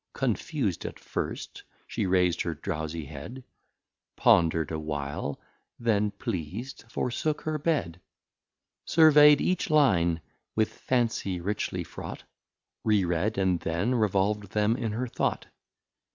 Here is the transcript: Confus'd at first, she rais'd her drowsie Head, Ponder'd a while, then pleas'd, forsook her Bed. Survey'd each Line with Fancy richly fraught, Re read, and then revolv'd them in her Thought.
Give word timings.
Confus'd 0.15 0.83
at 0.83 0.99
first, 0.99 1.61
she 1.85 2.07
rais'd 2.07 2.41
her 2.41 2.55
drowsie 2.55 3.05
Head, 3.05 3.43
Ponder'd 4.15 4.71
a 4.71 4.79
while, 4.79 5.39
then 5.77 6.09
pleas'd, 6.09 6.85
forsook 6.91 7.41
her 7.41 7.59
Bed. 7.59 8.01
Survey'd 8.83 9.39
each 9.41 9.69
Line 9.69 10.19
with 10.55 10.73
Fancy 10.73 11.39
richly 11.39 11.83
fraught, 11.83 12.23
Re 12.83 13.05
read, 13.05 13.37
and 13.37 13.59
then 13.59 13.91
revolv'd 13.93 14.53
them 14.53 14.75
in 14.75 14.93
her 14.93 15.05
Thought. 15.05 15.45